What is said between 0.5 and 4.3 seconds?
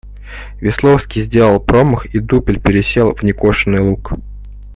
Весловский сделал промах, и дупель пересел в некошенный луг.